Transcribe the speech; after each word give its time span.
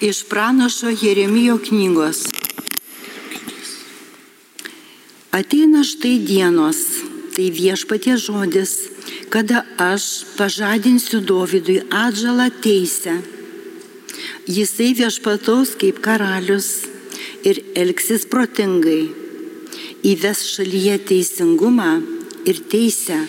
Iš 0.00 0.24
pranašo 0.28 0.90
Jeremijo 1.02 1.58
knygos. 1.68 2.24
Ateina 5.30 5.84
štai 5.84 6.18
dienos, 6.18 6.78
tai 7.36 7.50
viešpatie 7.50 8.16
žodis, 8.18 8.72
kada 9.30 9.62
aš 9.78 10.26
pažadinsiu 10.38 11.20
Dovydui 11.20 11.82
atžalą 11.90 12.50
teisę. 12.62 13.20
Jisai 14.50 14.90
viešpataus 14.98 15.76
kaip 15.78 16.02
karalius 16.02 16.86
ir 17.46 17.62
elgsis 17.78 18.26
protingai, 18.26 19.10
įves 20.02 20.42
šalyje 20.54 20.98
teisingumą 21.10 21.92
ir 22.46 22.58
teisę. 22.70 23.20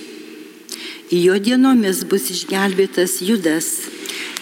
Jo 1.13 1.37
dienomis 1.37 2.01
bus 2.09 2.31
išgelbėtas 2.33 3.21
Judas 3.21 3.94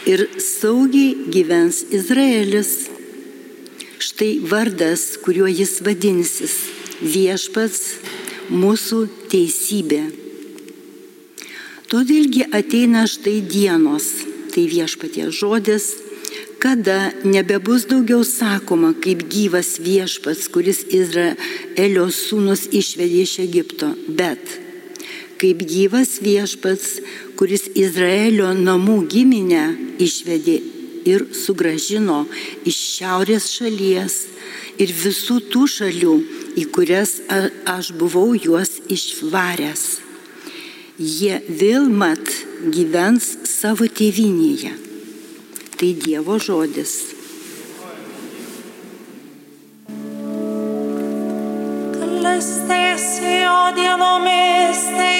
ir 0.06 0.28
saugiai 0.40 1.16
gyvens 1.32 1.84
Izraelis. 1.92 2.72
Štai 4.00 4.40
vardas, 4.52 5.18
kuriuo 5.24 5.48
jis 5.48 5.80
vadinsis- 5.86 6.56
viešpats 7.16 7.82
mūsų 8.52 9.08
teisybė. 9.32 10.04
Todėlgi 11.88 12.50
ateina 12.52 13.06
štai 13.08 13.40
dienos, 13.48 14.08
tai 14.52 14.68
viešpatie 14.68 15.30
žodis, 15.32 15.94
kada 16.60 17.14
nebebus 17.24 17.86
daugiau 17.86 18.24
sakoma, 18.24 18.94
kaip 18.94 19.24
gyvas 19.30 19.80
viešpats, 19.80 20.50
kuris 20.52 20.84
Izraelio 20.90 22.08
sūnus 22.08 22.68
išvedė 22.72 23.24
iš 23.28 23.40
Egipto, 23.44 23.96
bet 24.08 24.60
kaip 25.44 25.60
gyvas 25.68 26.22
viešpats, 26.24 27.02
kuris 27.40 27.66
Izraelio 27.76 28.52
namų 28.58 29.00
giminę 29.10 29.64
išvedė 30.02 30.60
ir 31.10 31.26
sugražino 31.36 32.24
iš 32.70 32.78
šiaurės 32.98 33.50
šalies 33.58 34.20
ir 34.82 34.94
visų 35.04 35.40
tų 35.54 35.66
šalių, 35.76 36.14
į 36.60 36.64
kurias 36.76 37.18
aš 37.70 37.92
buvau 38.00 38.34
juos 38.38 38.80
išvaręs. 38.92 39.84
Jie 40.98 41.40
vėl 41.50 41.90
mat 41.90 42.22
gyvens 42.74 43.34
savo 43.50 43.90
tėvinėje. 43.90 44.76
Tai 45.74 45.90
Dievo 46.04 46.38
žodis. 46.40 46.94
Klestėsi 51.98 53.34
jo 53.42 53.58
dienomis 53.80 54.86
teisingumas, 54.94 55.13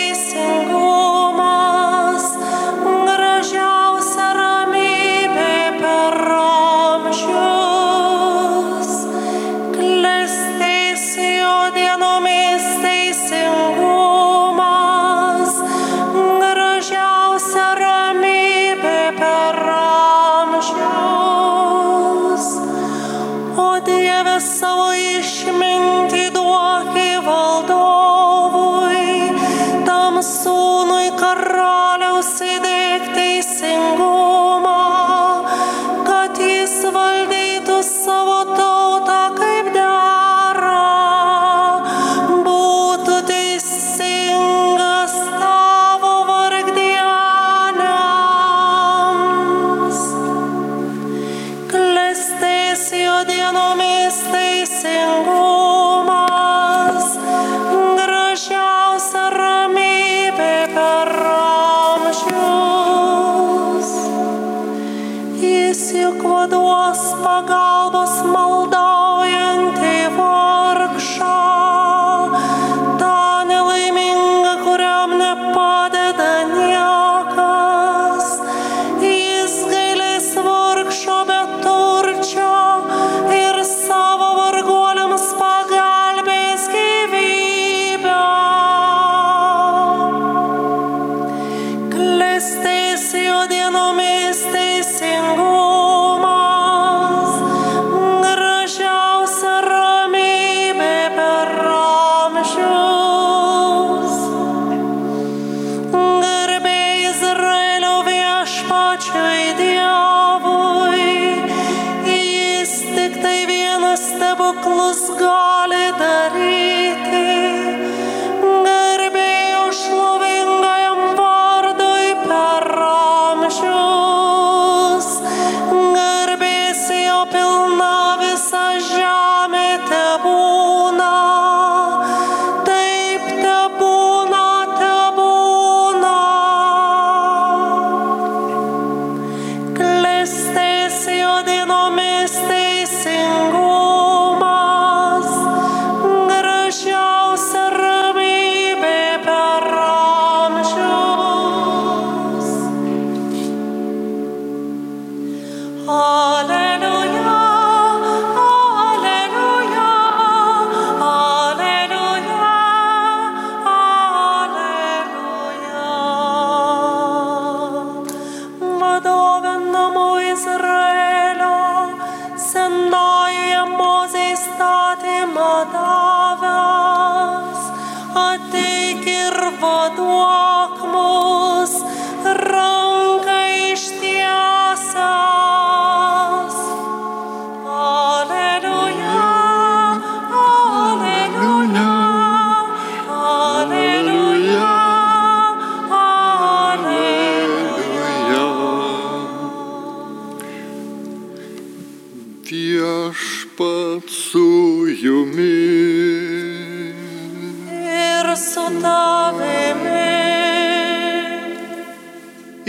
Klestės 92.44 93.04
jo 93.16 93.36
dienomis 93.48 94.42
teisingumas, 94.52 96.03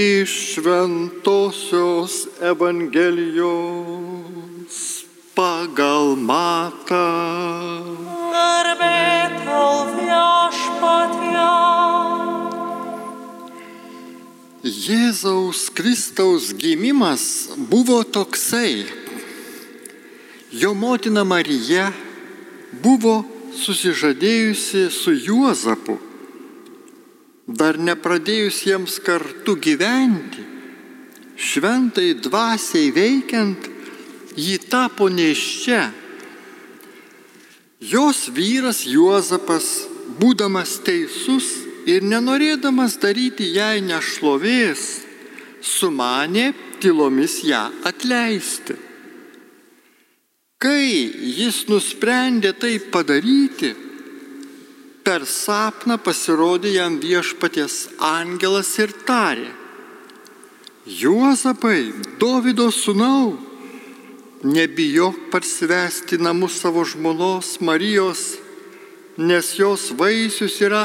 Iš 0.05 0.31
Šventosios 0.53 2.15
Evangelijos 2.45 3.49
pagal 5.33 6.13
matą. 6.21 7.09
Garbė 8.35 9.33
tau 9.47 9.89
viešpatie. 9.97 11.49
Jėzaus 14.65 15.73
Kristaus 15.73 16.53
gimimas 16.53 17.57
buvo 17.57 18.05
toksai. 18.05 18.85
Jo 20.53 20.75
motina 20.77 21.25
Marija 21.25 21.89
buvo 22.85 23.25
susižadėjusi 23.57 24.91
su 24.93 25.17
Juozapu, 25.17 25.97
dar 27.47 27.77
nepradėjus 27.77 28.63
jiems 28.65 28.99
kartu 29.05 29.57
gyventi, 29.61 30.45
šventai 31.37 32.15
dvasiai 32.25 32.93
veikiant, 32.95 33.69
ji 34.37 34.59
tapo 34.71 35.09
neščia. 35.13 35.93
Jos 37.85 38.29
vyras 38.33 38.85
Juozapas, 38.89 39.67
būdamas 40.19 40.79
teisus 40.87 41.51
ir 41.91 42.05
nenorėdamas 42.07 42.97
daryti 43.03 43.51
jai 43.53 43.83
nešlovės, 43.85 45.05
sumanė 45.61 46.53
tylomis 46.81 47.43
ją 47.45 47.67
atleisti. 47.85 48.77
Kai 50.65 50.89
jis 51.37 51.67
nusprendė 51.69 52.55
tai 52.57 52.79
padaryti, 52.81 53.75
per 55.05 55.27
sapną 55.29 55.99
pasirodė 56.01 56.73
jam 56.79 56.97
viešpaties 57.03 57.77
angelas 58.01 58.73
ir 58.81 58.95
tarė, 59.07 59.51
Juozapai, 60.85 61.95
Davido 62.21 62.67
sūnau, 62.69 63.39
nebijok 64.45 65.31
parsivesti 65.33 66.19
namus 66.21 66.59
savo 66.61 66.85
žmonos 66.85 67.55
Marijos, 67.65 68.35
nes 69.17 69.55
jos 69.57 69.87
vaisius 69.97 70.59
yra 70.61 70.83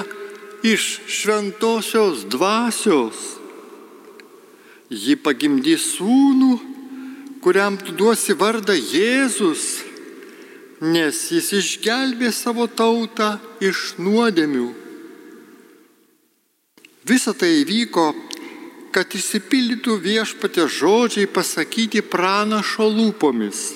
iš 0.63 1.01
šventosios 1.03 2.23
dvasios. 2.31 3.19
Ji 4.89 5.17
pagimdys 5.19 5.97
sūnų, 5.97 6.53
kuriam 7.43 7.75
tu 7.75 7.91
duosi 7.91 8.35
vardą 8.39 8.75
Jėzus, 8.79 9.88
nes 10.81 11.17
jis 11.33 11.51
išgelbė 11.59 12.31
savo 12.31 12.67
tautą 12.67 13.35
iš 13.59 13.95
nuodėmių. 13.99 14.69
Visa 17.09 17.33
tai 17.33 17.61
įvyko, 17.63 18.05
kad 18.93 19.11
įsipildytų 19.15 19.97
viešpatė 20.03 20.67
žodžiai 20.71 21.29
pasakyti 21.29 22.01
pranašo 22.05 22.87
lūpomis. 22.89 23.73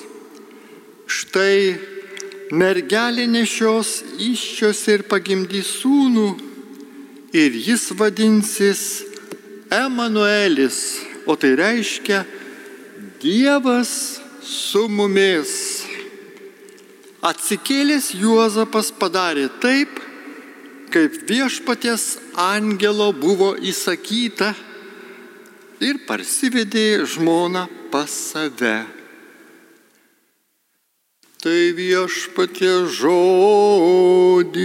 Štai 1.04 1.76
mergelė 2.54 3.26
nešios 3.28 4.00
iščios 4.18 4.80
ir 4.92 5.04
pagimdys 5.10 5.70
sūnų 5.82 6.28
ir 7.34 7.58
jis 7.58 7.90
vadinsis 7.98 8.84
Emanuelis, 9.74 11.00
o 11.26 11.34
tai 11.36 11.54
reiškia 11.58 12.22
Dievas 13.22 14.20
su 14.44 14.86
mumis. 14.88 15.73
Atsikėlęs 17.24 18.10
Juozapas 18.20 18.90
padarė 19.00 19.46
taip, 19.62 19.88
kaip 20.92 21.14
viešpatės 21.24 22.18
angelo 22.36 23.06
buvo 23.16 23.54
įsakyta 23.56 24.50
ir 25.80 26.02
parsivedė 26.04 27.06
žmoną 27.08 27.64
pas 27.94 28.12
save. 28.12 28.84
Tai 31.40 31.62
viešpatie 31.80 32.74
žodis. 33.00 34.60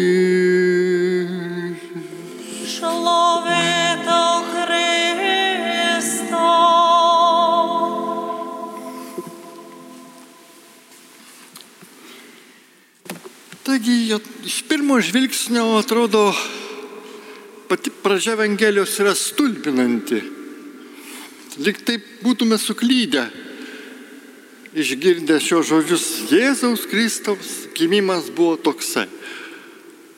Šlovė 2.76 4.04
tau 4.04 4.29
Taigi 13.80 14.16
iš 14.46 14.64
pirmo 14.68 14.98
žvilgsnio 15.00 15.78
atrodo 15.80 16.34
pati 17.68 17.92
pradžia 18.04 18.34
Evangelijos 18.34 18.98
yra 19.00 19.14
stulbinanti. 19.16 20.20
Lik 21.64 21.80
taip 21.88 22.10
būtume 22.20 22.58
suklydę, 22.60 23.24
išgirdę 24.76 25.38
šios 25.40 25.70
žodžius 25.72 26.08
Jėzaus 26.28 26.84
Kristaus 26.92 27.54
gimimas 27.78 28.28
buvo 28.36 28.58
toksai. 28.60 29.08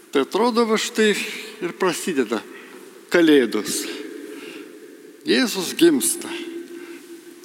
Tai 0.09 0.25
atrodo, 0.25 0.65
va 0.65 0.81
štai 0.81 1.11
ir 1.61 1.77
prasideda 1.77 2.41
Kalėdos. 3.13 3.83
Jėzus 5.29 5.75
gimsta. 5.77 6.33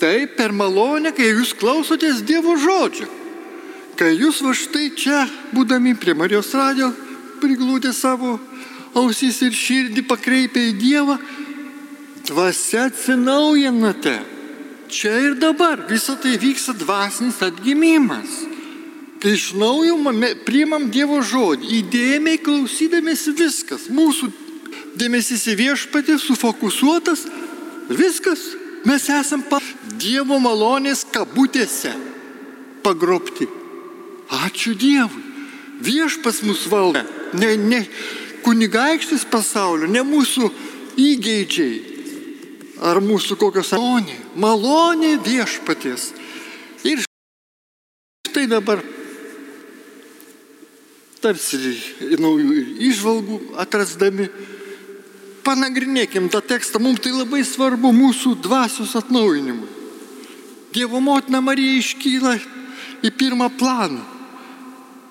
Tai 0.00 0.16
per 0.32 0.56
malonę, 0.56 1.12
kai 1.12 1.28
jūs 1.34 1.52
klausotės 1.60 2.24
Dievo 2.24 2.56
žodžio. 2.56 3.25
Kai 3.96 4.12
jūs 4.12 4.42
va 4.44 4.52
štai 4.52 4.90
čia, 4.92 5.22
būdami 5.56 5.94
prie 5.96 6.12
Marijos 6.12 6.52
radio, 6.52 6.90
priglūdė 7.40 7.94
savo 7.96 8.34
ausys 8.96 9.40
ir 9.44 9.56
širdį 9.56 10.04
pakreipę 10.08 10.60
į 10.68 10.74
Dievą, 10.76 11.16
dvasia 12.28 12.90
atsinaujinate. 12.90 14.18
Čia 14.92 15.14
ir 15.30 15.38
dabar 15.40 15.86
visą 15.88 16.14
tai 16.20 16.36
vyksta 16.40 16.76
dvasinis 16.76 17.40
atgimimas. 17.42 18.36
Kai 19.20 19.32
iš 19.32 19.54
naujo 19.56 19.96
priimam 20.44 20.90
Dievo 20.92 21.22
žodį, 21.24 21.72
įdėmiai 21.80 22.38
klausydamėsi 22.44 23.32
viskas, 23.40 23.88
mūsų 23.88 24.28
dėmesys 25.00 25.48
į 25.48 25.56
viešpatį 25.64 26.20
sufokusuotas, 26.20 27.24
viskas, 27.88 28.44
mes 28.84 29.08
esam 29.08 29.40
Dievo 29.96 30.36
malonės 30.36 31.06
kabutėse 31.08 31.96
pagrobti. 32.84 33.48
Ačiū 34.32 34.74
Dievui. 34.74 35.22
Viešpas 35.80 36.42
mus 36.42 36.64
valdo. 36.70 37.02
Ne, 37.36 37.56
ne 37.56 37.84
kunigaikštis 38.46 39.26
pasaulio, 39.30 39.88
ne 39.90 40.02
mūsų 40.06 40.50
įgeidžiai. 40.96 41.76
Ar 42.86 43.00
mūsų 43.00 43.38
kokios 43.40 43.72
malonė. 43.72 44.16
Malonė 44.36 45.16
viešpaties. 45.24 46.10
Ir 46.86 47.02
štai 48.28 48.46
dabar 48.50 48.82
tarsi 51.24 51.58
naujų 52.20 52.58
išvalgų 52.86 53.38
atrasdami, 53.62 54.28
panagrinėkim 55.46 56.28
tą 56.30 56.42
tekstą, 56.44 56.78
mums 56.82 57.00
tai 57.02 57.14
labai 57.14 57.42
svarbu 57.46 57.90
mūsų 57.94 58.36
dvasios 58.44 58.94
atnaujinimui. 58.98 59.72
Dievo 60.76 61.00
motina 61.00 61.40
Marija 61.40 61.78
iškyla 61.80 62.36
į 63.06 63.12
pirmą 63.16 63.48
planą. 63.58 64.15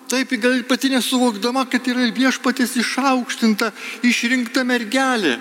Taip, 0.09 0.31
ji 0.31 0.37
gal 0.37 0.59
pati 0.69 0.91
nesuvokdama, 0.93 1.65
kad 1.69 1.87
yra 1.89 2.05
viešpatės 2.13 2.75
išaukštinta, 2.77 3.71
išrinkta 4.05 4.61
mergelė. 4.67 5.39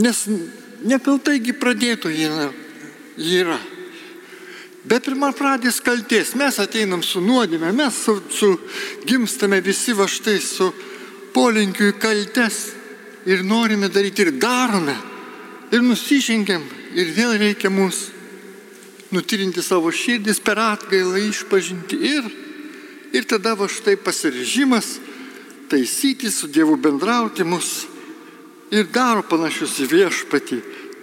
Nes 0.00 0.22
nekaltaigi 0.88 1.52
pradėto 1.52 2.08
ji 2.08 2.30
yra-. 3.42 3.60
Bet 4.88 5.04
pirmą 5.04 5.34
pradės 5.36 5.82
kalties, 5.84 6.32
mes 6.38 6.56
ateinam 6.62 7.02
su 7.04 7.20
nuodėme, 7.20 7.74
mes 7.76 7.96
su, 8.06 8.14
su 8.32 8.54
gimstame 9.04 9.60
visi 9.60 9.92
va 9.92 10.06
štai 10.08 10.38
su 10.40 10.70
polinkiu 11.34 11.90
į 11.90 11.98
kaltes 12.00 12.60
ir 13.28 13.44
norime 13.44 13.90
daryti 13.92 14.24
ir 14.24 14.32
darome. 14.40 14.96
Ir 15.68 15.82
nusižengiam 15.84 16.62
ir 16.96 17.10
vėl 17.12 17.34
reikia 17.36 17.68
mums 17.68 18.06
nutirinti 19.12 19.60
savo 19.60 19.92
širdis 19.92 20.40
per 20.40 20.60
atgailą 20.62 21.20
išpažinti 21.26 21.98
ir, 22.14 22.30
ir 23.12 23.24
tada 23.28 23.54
va 23.56 23.68
štai 23.68 23.96
pasirežimas 23.96 24.98
taisyti 25.68 26.30
su 26.30 26.48
Dievu 26.48 26.76
bendrauti 26.76 27.44
mus 27.44 27.86
ir 28.70 28.88
daro 28.92 29.22
panašius 29.24 29.78
į 29.84 29.88
viešpatį, 29.92 30.58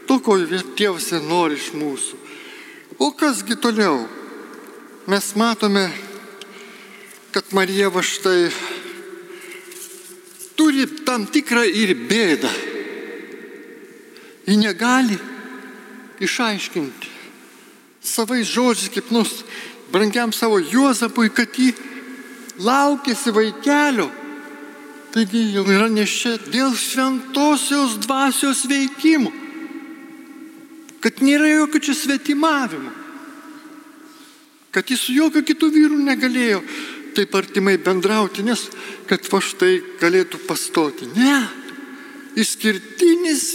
to, 0.06 0.20
ko 0.22 0.38
Dievas 0.78 1.12
nori 1.26 1.58
iš 1.58 1.72
mūsų. 1.78 2.22
O 3.02 3.12
kasgi 3.12 3.58
toliau? 3.58 4.06
Mes 5.10 5.26
matome, 5.38 5.90
kad 7.34 7.52
Marija 7.54 7.90
va 7.94 8.02
štai 8.06 8.50
turi 10.58 10.86
tam 11.06 11.26
tikrą 11.28 11.66
ir 11.68 11.94
bėdą. 12.10 12.54
Ji 14.46 14.56
negali 14.62 15.18
išaiškinti 16.22 17.14
savais 18.06 18.48
žodžiais, 18.48 18.94
kaip 18.94 19.10
nus 19.12 19.42
brangiam 19.92 20.32
savo 20.34 20.60
Juozapui, 20.62 21.32
kad 21.34 21.50
jį 21.58 21.74
laukėsi 22.60 23.34
vaikelio. 23.36 24.10
Taigi 25.16 25.46
jau 25.56 25.64
yra 25.72 25.88
nešia 25.88 26.36
dėl 26.52 26.74
šventosios 26.76 27.96
dvasios 28.04 28.66
veikimo. 28.68 29.32
Kad 31.00 31.22
nėra 31.24 31.48
jokio 31.54 31.80
čia 31.80 31.96
svetimavimo. 31.96 32.92
kad 34.76 34.92
jis 34.92 35.06
su 35.08 35.14
jokių 35.16 35.40
kitų 35.48 35.70
vyrų 35.72 35.98
negalėjo 36.04 36.58
taip 37.16 37.36
artimai 37.40 37.78
bendrauti, 37.80 38.44
nes 38.44 38.66
kad 39.08 39.24
va 39.32 39.40
štai 39.40 39.78
galėtų 40.02 40.42
pastoti. 40.50 41.08
Ne. 41.16 41.38
Išskirtinis 42.36 43.46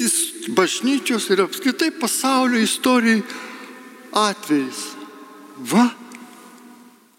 bažnyčios 0.57 1.29
ir 1.29 1.43
apskritai 1.45 1.91
pasaulio 1.93 2.63
istorijai 2.65 3.21
atvejais. 4.17 4.81
Va, 5.61 5.91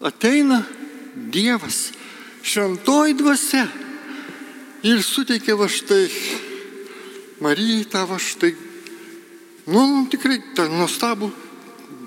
ateina 0.02 0.64
Dievas, 1.14 1.90
šventoji 2.42 3.14
dvasia 3.14 3.66
ir 4.82 5.02
suteikia 5.04 5.56
va 5.60 5.68
štai 5.68 6.08
Marijai 7.42 7.84
tą 7.90 8.04
va 8.06 8.20
štai, 8.22 8.52
nu, 9.66 10.06
tikrai 10.10 10.38
tą 10.54 10.68
nuostabų 10.70 11.32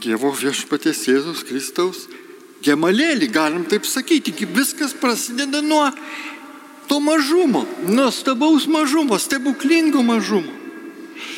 Dievo 0.03 0.31
viešpaties 0.31 1.01
Jėzus 1.09 1.43
Kristaus 1.47 2.05
gemalėlį, 2.65 3.27
galim 3.33 3.65
taip 3.69 3.85
sakyti, 3.85 4.33
viskas 4.47 4.93
prasideda 4.95 5.61
nuo 5.61 5.89
to 6.89 6.99
mažumo, 7.03 7.65
nuostabaus 7.87 8.67
mažumo, 8.67 9.19
stebuklingo 9.19 10.03
mažumo. 10.05 10.64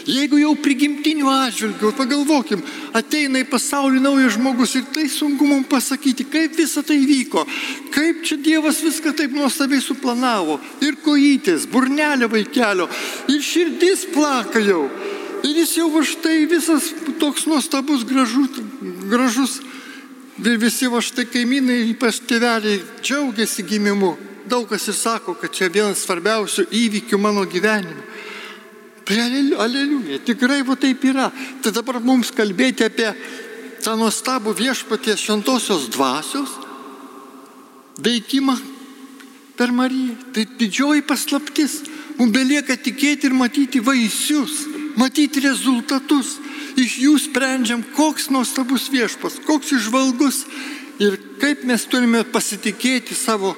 Jeigu 0.07 0.39
jau 0.39 0.53
prigimtinių 0.63 1.27
atžvilgių, 1.31 1.91
pagalvokim, 1.97 2.61
ateina 2.95 3.41
į 3.43 3.47
pasaulį 3.51 4.01
naujas 4.03 4.37
žmogus 4.37 4.75
ir 4.79 4.85
tai 4.95 5.07
sunku 5.11 5.47
mums 5.47 5.67
pasakyti, 5.71 6.25
kaip 6.31 6.55
visa 6.57 6.83
tai 6.85 6.99
vyko, 7.05 7.43
kaip 7.93 8.23
čia 8.27 8.39
Dievas 8.41 8.79
viską 8.85 9.13
taip 9.17 9.35
nuostabiai 9.35 9.83
suplanavo. 9.83 10.59
Ir 10.85 10.99
kojytės, 11.03 11.67
burnelė 11.71 12.29
vaikelio, 12.31 12.87
ir 13.31 13.43
širdis 13.43 14.07
plaka 14.13 14.63
jau. 14.63 14.85
Ir 15.45 15.59
jis 15.61 15.75
jau 15.77 15.89
va 15.93 16.01
štai 16.05 16.45
visas 16.49 16.91
toks 17.21 17.45
nuostabus, 17.49 18.05
gražus, 18.07 18.57
gražus. 19.11 19.59
Ir 20.37 20.57
visi 20.61 20.89
va 20.89 21.01
štai 21.01 21.27
kaimynai, 21.29 21.83
ypač 21.93 22.21
tėveliai, 22.29 22.81
džiaugiasi 23.01 23.65
gimimu. 23.67 24.15
Daug 24.47 24.67
kas 24.69 24.87
ir 24.87 24.95
sako, 24.95 25.35
kad 25.35 25.51
čia 25.51 25.67
vienas 25.67 26.05
svarbiausių 26.05 26.69
įvykių 26.71 27.19
mano 27.19 27.43
gyvenime. 27.49 28.05
Aleliuja, 29.07 30.19
tikrai 30.25 30.61
va 30.67 30.75
taip 30.75 31.03
yra. 31.07 31.29
Tai 31.63 31.71
dabar 31.71 32.01
mums 32.03 32.31
kalbėti 32.35 32.83
apie 32.87 33.07
tą 33.83 33.95
nuostabų 33.95 34.51
viešpaties 34.57 35.21
šventosios 35.23 35.87
dvasios 35.93 36.51
veikimą 38.03 38.57
per 39.57 39.71
Mariją. 39.71 40.17
Tai 40.33 40.43
didžioji 40.59 41.05
paslaptis. 41.07 41.81
Mums 42.17 42.33
belieka 42.33 42.75
tikėti 42.75 43.29
ir 43.29 43.35
matyti 43.37 43.79
vaisius, 43.79 44.65
matyti 44.97 45.43
rezultatus. 45.45 46.37
Iš 46.77 46.99
jų 47.01 47.15
sprendžiam, 47.21 47.81
koks 47.95 48.27
nuostabus 48.29 48.85
viešpas, 48.93 49.39
koks 49.47 49.71
išvalgus 49.79 50.43
ir 51.01 51.15
kaip 51.41 51.63
mes 51.65 51.85
turime 51.89 52.21
pasitikėti 52.25 53.17
savo 53.17 53.55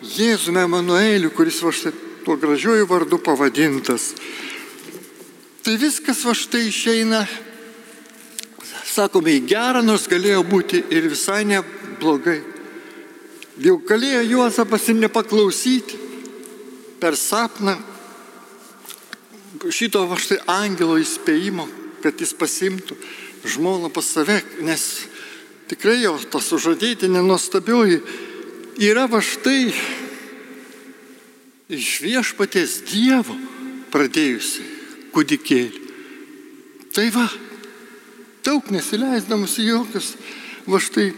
Jėzumi 0.00 0.62
Emanueliu, 0.64 1.28
kuris 1.36 1.60
va 1.60 1.72
štai 1.76 1.92
tuo 2.24 2.36
gražiuoju 2.40 2.86
vardu 2.88 3.18
pavadintas. 3.20 4.14
Tai 5.60 5.76
viskas 5.76 6.22
va 6.24 6.32
štai 6.32 6.62
išeina, 6.70 7.20
sakome, 8.88 9.34
į 9.36 9.42
gerą, 9.50 9.82
nors 9.84 10.06
galėjo 10.08 10.40
būti 10.48 10.80
ir 10.88 11.10
visai 11.12 11.42
neblogai. 11.44 12.38
Jau 13.60 13.76
galėjo 13.84 14.22
Juozapas 14.24 14.88
ir 14.88 14.96
nepaklausyti 15.02 15.98
per 17.00 17.16
sapną 17.16 17.76
šito 19.68 20.06
va 20.08 20.16
štai 20.16 20.40
angelo 20.48 20.96
įspėjimo, 20.96 21.68
kad 22.00 22.16
jis 22.16 22.32
pasimtų 22.40 22.96
žmoną 23.44 23.92
pas 23.92 24.08
save, 24.08 24.40
nes 24.64 24.88
tikrai 25.68 25.98
jo 26.00 26.16
ta 26.32 26.40
sužadėtinė 26.40 27.20
nuostabioji 27.20 28.00
yra 28.80 29.04
va 29.12 29.20
štai 29.20 29.74
iš 31.76 31.94
viešpaties 32.00 32.80
Dievo 32.88 33.36
pradėjusi 33.92 34.79
kūdikėlį. 35.14 35.88
Tai 36.94 37.06
va, 37.14 37.26
daug 38.46 38.70
nesileisdamas 38.74 39.58
į 39.62 39.68
jokius 39.70 40.14
va 40.66 40.80
štai 40.82 41.10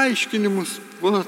aiškinimus, 0.00 0.72
va, 1.02 1.22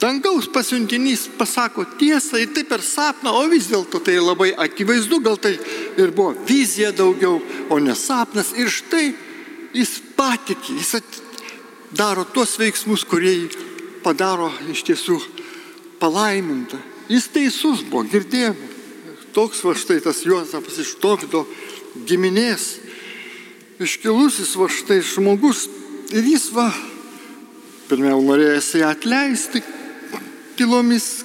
dangaus 0.00 0.48
pasiuntinys 0.52 1.26
pasako 1.38 1.84
tiesą 1.98 2.40
ir 2.42 2.54
tai 2.56 2.64
per 2.68 2.82
sapną, 2.84 3.32
o 3.32 3.44
vis 3.52 3.68
dėlto 3.70 4.00
tai 4.04 4.16
labai 4.20 4.52
akivaizdu, 4.66 5.20
gal 5.24 5.38
tai 5.40 5.54
ir 6.00 6.14
buvo 6.16 6.34
vizija 6.48 6.92
daugiau, 6.96 7.40
o 7.68 7.78
ne 7.80 7.96
sapnas. 7.96 8.54
Ir 8.56 8.72
štai 8.72 9.12
jis 9.76 9.98
patikė, 10.16 10.78
jis 10.80 10.96
daro 11.94 12.24
tuos 12.24 12.56
veiksmus, 12.58 13.04
kurie 13.06 13.34
jį 13.36 13.48
padaro 14.04 14.50
iš 14.72 14.84
tiesų 14.88 15.20
palaimintą. 16.00 16.80
Jis 17.08 17.28
teisus 17.32 17.84
buvo, 17.84 18.04
girdėjome 18.08 18.73
toks 19.34 19.64
va 19.66 19.74
štai 19.76 20.00
tas 20.04 20.22
Juozapas 20.24 20.78
iš 20.80 20.94
Tokdo 21.02 21.44
giminės, 22.06 22.78
iškilusis 23.82 24.54
va 24.58 24.68
štai 24.70 25.00
žmogus 25.02 25.66
ir 26.14 26.26
jis 26.34 26.48
va, 26.54 26.68
pirmiau 27.90 28.22
norėjo 28.24 28.54
jisai 28.58 28.84
atleisti 28.86 29.62
tylomis, 30.58 31.24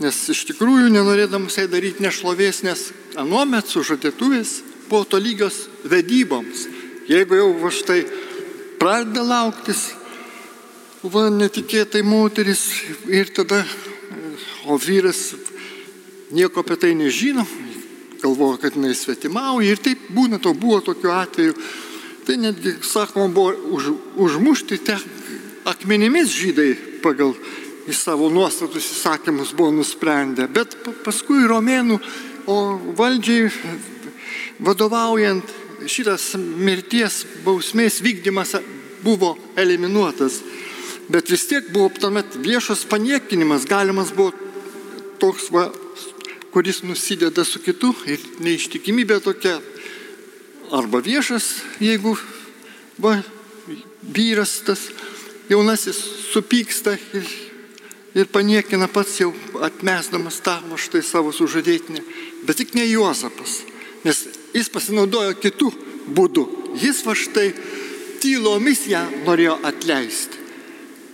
nes 0.00 0.16
iš 0.32 0.44
tikrųjų 0.50 0.88
nenorėdamas 0.92 1.58
jai 1.60 1.66
daryti 1.70 2.04
nešlovės, 2.04 2.62
nes 2.66 2.88
anuomet 3.20 3.68
sužadėtuvės 3.68 4.58
buvo 4.88 5.04
tolygios 5.16 5.66
vedyboms. 5.84 6.66
Jeigu 7.06 7.38
jau 7.38 7.50
va 7.60 7.70
štai 7.70 8.00
pradeda 8.80 9.22
lauktis, 9.24 9.92
va 11.06 11.28
netikėtai 11.30 12.02
moteris 12.02 12.66
ir 13.06 13.30
tada, 13.34 13.62
o 14.66 14.76
vyras 14.80 15.36
nieko 16.30 16.62
apie 16.64 16.76
tai 16.80 16.94
nežino, 16.98 17.46
galvoja, 18.22 18.60
kad 18.64 18.76
jinai 18.76 18.94
svetimauja 18.94 19.74
ir 19.74 19.82
taip 19.82 20.08
būna, 20.14 20.40
to 20.42 20.54
buvo 20.54 20.80
tokiu 20.84 21.12
atveju. 21.14 21.54
Tai 22.26 22.36
netgi, 22.42 22.72
sakoma, 22.82 23.28
buvo 23.30 23.52
už, 23.76 23.92
užmušti 24.18 24.80
te 24.82 24.96
akmenimis 25.66 26.32
žydai 26.34 26.72
pagal 27.02 27.36
į 27.86 27.94
savo 27.94 28.30
nuostatus 28.34 28.88
įsakymus 28.96 29.54
buvo 29.54 29.70
nusprendę. 29.76 30.48
Bet 30.50 30.74
paskui 31.04 31.46
romėnų, 31.46 32.00
valdžiai 32.98 33.50
vadovaujant 34.66 35.54
šitas 35.86 36.32
mirties 36.38 37.22
bausmės 37.44 38.00
vykdymas 38.02 38.56
buvo 39.04 39.36
eliminuotas. 39.58 40.40
Bet 41.06 41.30
vis 41.30 41.46
tiek 41.46 41.68
buvo 41.70 41.92
tuomet 41.94 42.34
viešas 42.42 42.82
paniekinimas, 42.90 43.68
galimas 43.70 44.10
buvo 44.14 44.32
toks 45.22 45.52
va, 45.54 45.68
kuris 46.56 46.82
nusideda 46.82 47.44
su 47.44 47.60
kitu 47.60 47.90
ir 48.08 48.22
neištikimybė 48.40 49.18
tokia. 49.20 49.58
Arba 50.72 51.02
viešas, 51.04 51.44
jeigu 51.84 52.14
va, 52.96 53.18
vyras 54.00 54.54
tas 54.64 54.86
jaunasis 55.50 55.98
supyksta 56.30 56.94
ir, 56.96 57.28
ir 58.16 58.30
paniekina 58.32 58.88
pats 58.88 59.18
jau 59.20 59.34
atmesdamas 59.68 60.38
tą 60.40 60.54
štai 60.80 61.02
savo 61.04 61.34
sužadėtinę. 61.36 62.00
Bet 62.48 62.56
tik 62.56 62.72
ne 62.72 62.86
Juozapas, 62.88 63.58
nes 64.08 64.24
jis 64.56 64.72
pasinaudojo 64.72 65.36
kitų 65.36 65.68
būdų. 66.08 66.46
Jis 66.80 67.04
va 67.04 67.12
štai 67.12 67.50
tylomis 68.24 68.86
ją 68.88 69.04
norėjo 69.28 69.58
atleisti. 69.60 70.40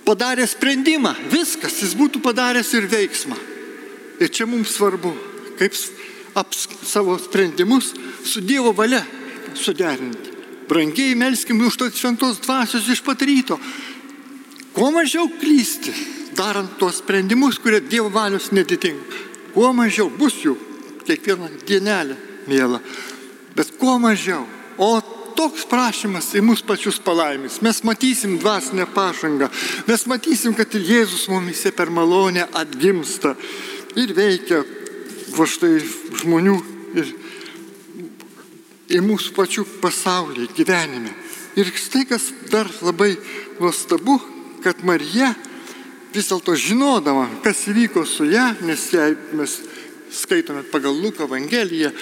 Padarė 0.06 0.46
sprendimą, 0.46 1.16
viskas, 1.34 1.82
jis 1.82 1.98
būtų 1.98 2.22
padaręs 2.22 2.72
ir 2.78 2.86
veiksmą. 2.94 3.42
Ir 4.22 4.30
čia 4.30 4.46
mums 4.46 4.78
svarbu 4.78 5.31
kaip 5.62 5.78
aps, 6.34 6.68
savo 6.82 7.18
sprendimus 7.18 7.92
su 8.24 8.40
Dievo 8.40 8.72
valia 8.72 9.04
suderinti. 9.54 10.30
Brangiai 10.68 11.14
melskim 11.14 11.60
už 11.60 11.76
tos 11.76 11.98
šventos 11.98 12.40
dvasios 12.40 12.88
iš 12.88 13.02
pat 13.04 13.22
ryto. 13.22 13.58
Kuo 14.72 14.90
mažiau 14.90 15.28
klysti, 15.28 15.92
darant 16.36 16.78
tuos 16.78 17.02
sprendimus, 17.02 17.58
kurie 17.60 17.82
Dievo 17.84 18.08
valios 18.08 18.50
netitinka. 18.52 19.20
Kuo 19.52 19.72
mažiau 19.76 20.08
bus 20.08 20.38
jų 20.40 20.56
kiekvieną 21.04 21.50
dienelę, 21.68 22.16
mėla. 22.48 22.80
Bet 23.56 23.74
kuo 23.76 23.98
mažiau. 24.00 24.46
O 24.80 24.96
toks 25.36 25.66
prašymas 25.68 26.30
į 26.38 26.40
mus 26.46 26.62
pačius 26.64 26.98
palaimės. 27.04 27.60
Mes 27.60 27.82
matysim 27.84 28.38
dvasinę 28.40 28.86
pažangą. 28.94 29.50
Mes 29.88 30.06
matysim, 30.08 30.56
kad 30.56 30.72
ir 30.78 30.86
Jėzus 30.88 31.28
mumise 31.28 31.72
per 31.76 31.92
malonę 31.92 32.46
atgimsta 32.56 33.34
ir 34.00 34.14
veikia 34.16 34.62
va 35.36 35.46
štai 35.48 35.78
žmonių 36.22 36.56
ir 36.98 37.12
į 38.92 39.00
mūsų 39.04 39.32
pačių 39.36 39.64
pasaulį, 39.80 40.50
gyvenime. 40.56 41.12
Ir 41.56 41.68
štai 41.76 42.04
kas 42.08 42.30
dar 42.52 42.68
labai 42.84 43.14
nuostabu, 43.60 44.18
kad 44.64 44.84
Marija 44.84 45.32
vis 46.12 46.28
dėlto 46.28 46.54
žinodama, 46.56 47.28
kas 47.44 47.64
įvyko 47.72 48.04
su 48.08 48.28
ją, 48.28 48.52
nes 48.64 48.84
jei 48.92 49.16
mes 49.36 49.58
skaitome 50.12 50.62
pagal 50.68 50.92
Luko 50.92 51.24
Evangeliją, 51.24 51.92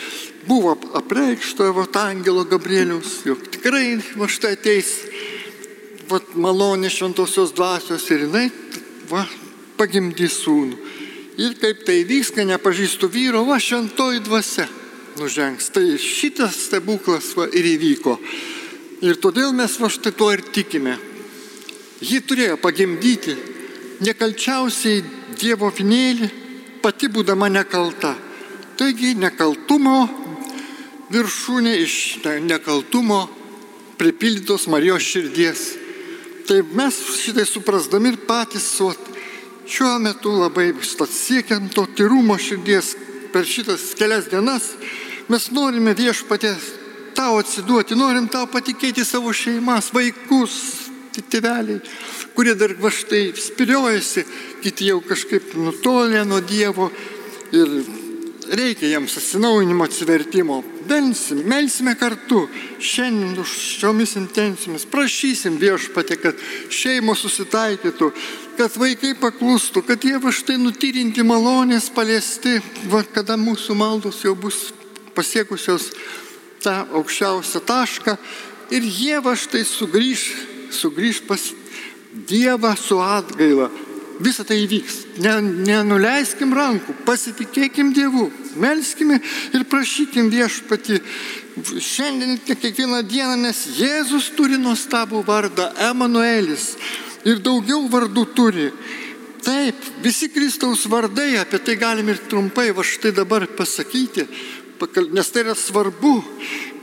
buvo 0.49 0.75
apreikšta 0.99 1.71
va 1.75 1.87
angelo 2.03 2.45
Gabrieliaus, 2.45 3.21
jog 3.27 3.43
tikrai 3.55 4.01
va 4.19 4.27
štai 4.27 4.57
ateis 4.59 4.91
va, 6.11 6.19
malonė 6.35 6.91
šventosios 6.91 7.55
dvasios 7.55 8.09
ir 8.11 8.27
jinai 8.27 8.49
va, 9.11 9.27
pagimdys 9.79 10.43
sūnų. 10.43 10.90
Ir 11.39 11.55
kaip 11.61 11.85
tai 11.87 12.03
vyks, 12.09 12.33
kai 12.35 12.47
nepažįstu 12.49 13.09
vyro, 13.13 13.45
va 13.47 13.61
šventoji 13.63 14.25
dvasia 14.27 14.67
nužengs. 15.21 15.71
Tai 15.75 15.85
šitas 16.01 16.57
stebuklas 16.67 17.33
va, 17.39 17.47
ir 17.47 17.69
įvyko. 17.77 18.17
Ir 19.07 19.21
todėl 19.23 19.55
mes 19.57 19.79
va 19.81 19.89
štai 19.93 20.13
tuo 20.17 20.31
ir 20.35 20.43
tikime. 20.53 20.97
Ji 22.01 22.21
turėjo 22.25 22.57
pagimdyti 22.61 23.37
nekalčiausiai 24.05 25.05
Dievo 25.41 25.71
vinėlį, 25.73 26.27
pati 26.83 27.09
būdama 27.09 27.49
nekalta. 27.49 28.13
Taigi 28.77 29.15
nekaltumo 29.17 29.99
viršūnė 31.13 31.75
iš 31.81 31.95
nekaltumo 32.45 33.23
pripildytos 34.01 34.67
Marijos 34.73 35.05
širdies. 35.05 35.63
Tai 36.49 36.63
mes 36.77 36.97
šitai 37.21 37.47
suprasdami 37.49 38.15
ir 38.15 38.21
patys 38.29 38.67
suot, 38.77 39.10
šiuo 39.71 39.99
metu 40.03 40.33
labai 40.35 40.73
siekiam 40.83 41.69
to 41.71 41.87
tyrumo 41.97 42.39
širdies 42.39 42.97
per 43.33 43.47
šitas 43.47 43.95
kelias 43.99 44.27
dienas, 44.31 44.73
mes 45.31 45.51
norime 45.55 45.95
viešpatės 45.95 46.73
tau 47.15 47.39
atsiduoti, 47.39 47.95
norim 47.95 48.27
tau 48.29 48.49
patikėti 48.51 49.05
savo 49.07 49.33
šeimas, 49.33 49.93
vaikus, 49.95 50.57
tėveliai, 51.31 51.81
kurie 52.35 52.55
dar 52.59 52.75
va 52.81 52.91
štai 52.91 53.31
spiriojasi, 53.37 54.25
kiti 54.65 54.91
jau 54.91 55.01
kažkaip 55.05 55.55
nutolė 55.59 56.25
nuo 56.25 56.41
Dievo 56.41 56.91
ir 57.53 57.75
reikia 58.51 58.89
jiems 58.89 59.17
atsinaujinimo, 59.19 59.85
atsivertimo. 59.85 60.61
Belsim, 60.89 61.43
melsime 61.47 61.95
kartu 61.99 62.47
šiandien 62.83 63.39
už 63.39 63.53
šiomis 63.79 64.17
intencijomis, 64.19 64.89
prašysim 64.91 65.59
viešpatė, 65.61 66.19
kad 66.19 66.41
šeimos 66.75 67.23
susitaikytų, 67.23 68.11
kad 68.61 68.75
vaikai 68.77 69.15
paklustų, 69.17 69.81
kad 69.89 70.03
jie 70.05 70.19
va 70.21 70.29
štai 70.37 70.59
nutyrinti 70.61 71.25
malonės 71.25 71.87
paliesti, 71.97 72.59
va, 72.93 73.01
kada 73.09 73.39
mūsų 73.41 73.77
maldos 73.79 74.19
jau 74.21 74.35
bus 74.37 74.67
pasiekusios 75.17 75.87
tą 76.61 76.83
aukščiausią 76.99 77.63
tašką 77.65 78.19
ir 78.77 78.85
jie 78.85 79.17
va 79.25 79.33
štai 79.33 79.65
sugrįž, 79.65 80.27
sugrįž 80.77 81.25
pas 81.31 81.51
Dievą 82.11 82.73
su 82.75 82.97
atgaila 82.99 83.69
Visą 84.21 84.45
tai 84.45 84.59
įvyks. 84.67 84.97
Ne, 85.25 85.39
nenuleiskim 85.41 86.51
rankų, 86.53 86.93
pasitikėkim 87.07 87.95
Dievu, 87.97 88.27
melskime 88.61 89.17
ir 89.57 89.65
prašykim 89.71 90.29
viešpati 90.29 90.99
šiandien 91.81 92.37
kiekvieną 92.45 93.01
dieną, 93.09 93.39
nes 93.41 93.63
Jėzus 93.79 94.29
turi 94.37 94.61
nuostabų 94.61 95.23
vardą 95.25 95.71
Emanuelis 95.89 96.75
ir 97.25 97.41
daugiau 97.45 97.87
vardų 97.91 98.25
turi. 98.37 98.71
Taip, 99.41 99.77
visi 100.05 100.29
Kristaus 100.29 100.85
vardai, 100.91 101.39
apie 101.41 101.61
tai 101.65 101.77
galim 101.81 102.11
ir 102.13 102.21
trumpai 102.29 102.71
va 102.77 102.85
štai 102.85 103.13
dabar 103.17 103.47
pasakyti, 103.57 104.27
nes 105.13 105.31
tai 105.33 105.45
yra 105.45 105.55
svarbu, 105.57 106.19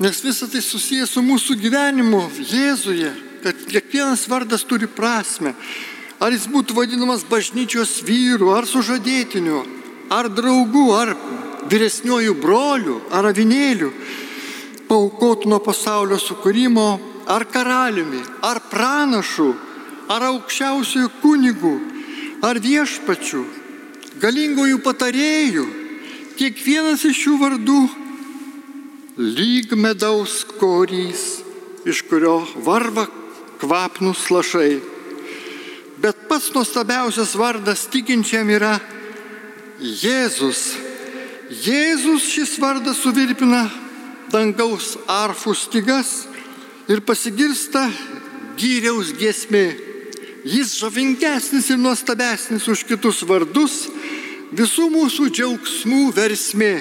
nes 0.01 0.22
visa 0.25 0.48
tai 0.50 0.62
susijęs 0.65 1.13
su 1.13 1.22
mūsų 1.25 1.58
gyvenimu 1.62 2.24
Jėzuje, 2.50 3.12
kad 3.44 3.62
kiekvienas 3.70 4.25
vardas 4.29 4.65
turi 4.65 4.89
prasme. 4.89 5.53
Ar 6.17 6.34
jis 6.34 6.48
būtų 6.50 6.74
vadinamas 6.74 7.22
bažnyčios 7.29 8.00
vyru, 8.06 8.50
ar 8.58 8.65
sužadėtiniu, 8.65 9.62
ar 10.10 10.29
draugu, 10.34 10.88
ar 10.98 11.13
vyresniuoju 11.70 12.34
broliu, 12.41 12.98
ar 13.13 13.29
avinėliu, 13.29 13.91
paukotų 14.89 15.51
nuo 15.51 15.62
pasaulio 15.62 16.17
sukūrimo, 16.17 16.88
ar 17.29 17.46
karaliumi, 17.51 18.24
ar 18.41 18.63
pranašu, 18.72 19.51
ar 20.11 20.27
aukščiausiųjų 20.31 21.11
kunigų, 21.21 21.75
ar 22.45 22.59
viešpačių, 22.63 23.43
galingųjų 24.21 24.82
patarėjų, 24.86 25.65
kiekvienas 26.39 27.05
iš 27.10 27.23
šių 27.23 27.38
vardų 27.41 27.79
lyg 29.17 29.73
medaus 29.77 30.43
korys, 30.60 31.41
iš 31.88 32.03
kurio 32.10 32.41
varva 32.65 33.08
kvapnus 33.62 34.29
lašai 34.32 34.77
Bet 35.97 36.27
pats 36.29 36.51
nuostabiausias 36.53 37.34
vardas 37.34 37.88
tikinčiam 37.89 38.49
yra 38.53 38.75
Jėzus. 39.82 40.75
Jėzus 41.49 42.27
šis 42.29 42.58
vardas 42.62 42.99
suvirpina 43.01 43.63
dangaus 44.29 44.93
arfų 45.10 45.55
stygas 45.58 46.12
ir 46.91 47.01
pasigirsta 47.01 47.88
gyriaus 48.62 49.10
giesmė. 49.17 49.87
Jis 50.47 50.77
žavingesnis 50.79 51.67
ir 51.73 51.79
nuostabesnis 51.81 52.67
už 52.71 52.86
kitus 52.88 53.19
vardus, 53.27 53.88
visų 54.55 54.88
mūsų 54.93 55.27
džiaugsmų 55.33 56.03
versmė. 56.15 56.75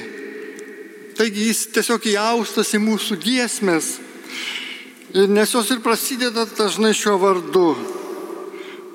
Taigi 1.17 1.49
jis 1.49 1.65
tiesiog 1.75 2.07
įaustas 2.13 2.75
į 2.77 2.83
mūsų 2.85 3.17
giesmės, 3.23 3.97
nes 5.17 5.55
jos 5.55 5.71
ir 5.73 5.81
prasideda 5.83 6.45
dažnai 6.59 6.93
šiuo 6.95 7.17
vardu. 7.19 7.71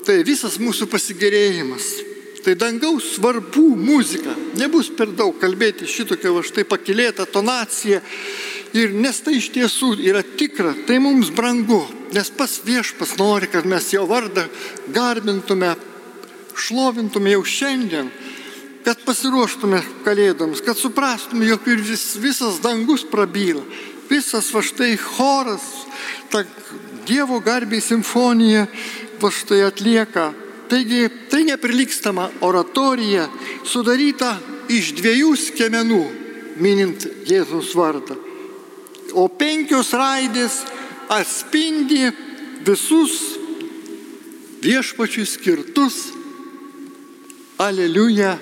Tai 0.06 0.22
visas 0.26 0.56
mūsų 0.62 0.88
pasigėrėjimas, 0.90 1.88
tai 2.46 2.56
dangaus 2.58 3.16
svarbų 3.18 3.68
muzika. 3.78 4.34
Nebus 4.58 4.90
per 4.98 5.12
daug 5.18 5.36
kalbėti 5.42 5.90
šitokia 5.90 6.32
va 6.34 6.46
štai 6.46 6.66
pakilėta 6.70 7.28
tonacija. 7.30 8.02
Ir 8.74 8.94
nes 8.96 9.18
tai 9.20 9.36
iš 9.36 9.50
tiesų 9.52 9.98
yra 10.00 10.22
tikra, 10.24 10.72
tai 10.88 11.02
mums 11.04 11.32
brangu, 11.36 11.82
nes 12.16 12.30
pas 12.32 12.54
viešpas 12.64 13.18
nori, 13.20 13.50
kad 13.52 13.68
mes 13.68 13.90
jo 13.92 14.06
vardą 14.08 14.46
garbintume, 14.96 15.74
šlovintume 16.56 17.34
jau 17.34 17.44
šiandien, 17.44 18.08
kad 18.86 19.04
pasiruoštume 19.04 19.82
kalėdoms, 20.06 20.64
kad 20.64 20.80
suprastume, 20.80 21.50
jog 21.52 21.68
ir 21.68 21.84
vis, 21.84 22.06
visas 22.24 22.62
dangus 22.64 23.04
prabyla, 23.04 23.66
visas 24.10 24.50
va 24.56 24.64
štai 24.64 24.96
choras, 25.00 25.68
ta 26.32 26.46
Dievo 27.02 27.40
garbiai 27.42 27.82
simfonija 27.82 28.68
va 29.20 29.32
štai 29.34 29.64
atlieka. 29.66 30.30
Taigi 30.70 31.10
tai 31.28 31.42
neprilykstama 31.50 32.30
oratorija 32.46 33.26
sudaryta 33.68 34.36
iš 34.72 34.94
dviejų 35.02 35.34
skiemenų, 35.50 36.04
minint 36.62 37.10
Jėzus 37.28 37.74
vardą. 37.76 38.31
O 39.14 39.28
penkios 39.28 39.92
raidės 39.98 40.62
atspindi 41.12 42.08
visus 42.66 43.18
viešpačiui 44.64 45.26
skirtus 45.28 46.00
Aleliuja. 47.62 48.38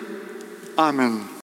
Amen. 0.78 1.29